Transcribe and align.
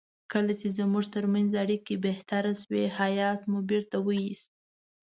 کله 0.31 0.53
چې 0.59 0.67
زموږ 0.77 1.05
ترمنځ 1.15 1.51
اړیکې 1.63 1.95
بهتر 2.05 2.43
شوې 2.61 2.83
هیات 2.99 3.41
مو 3.49 3.59
بیرته 3.69 3.97
وایست. 4.01 4.49